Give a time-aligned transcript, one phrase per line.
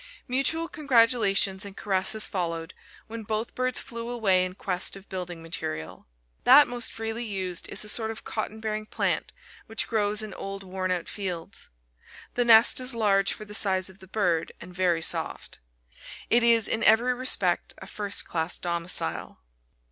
[0.27, 2.73] Mutual congratulations and caresses followed,
[3.05, 6.07] when both birds flew away in quest of building material.
[6.43, 9.31] That most freely used is a sort of cotton bearing plant
[9.67, 11.69] which grows in old worn out fields.
[12.33, 15.59] The nest is large for the size of the bird, and very soft.
[16.31, 19.41] It is in every respect a first class domicile.